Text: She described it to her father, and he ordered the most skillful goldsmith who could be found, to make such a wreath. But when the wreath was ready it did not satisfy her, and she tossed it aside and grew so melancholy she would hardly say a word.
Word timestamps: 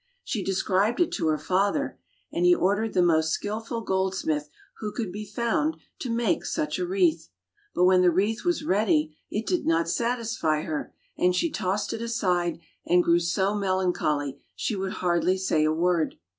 She 0.23 0.43
described 0.43 0.99
it 0.99 1.11
to 1.11 1.27
her 1.27 1.37
father, 1.37 1.99
and 2.33 2.43
he 2.43 2.55
ordered 2.55 2.93
the 2.95 3.03
most 3.03 3.31
skillful 3.31 3.81
goldsmith 3.81 4.49
who 4.79 4.91
could 4.91 5.11
be 5.11 5.25
found, 5.27 5.77
to 5.99 6.09
make 6.09 6.43
such 6.43 6.79
a 6.79 6.87
wreath. 6.87 7.29
But 7.75 7.83
when 7.83 8.01
the 8.01 8.09
wreath 8.09 8.43
was 8.43 8.63
ready 8.63 9.15
it 9.29 9.45
did 9.45 9.67
not 9.67 9.87
satisfy 9.87 10.63
her, 10.63 10.91
and 11.19 11.35
she 11.35 11.51
tossed 11.51 11.93
it 11.93 12.01
aside 12.01 12.59
and 12.83 13.03
grew 13.03 13.19
so 13.19 13.53
melancholy 13.53 14.41
she 14.55 14.75
would 14.75 14.93
hardly 14.93 15.37
say 15.37 15.63
a 15.63 15.71
word. 15.71 16.15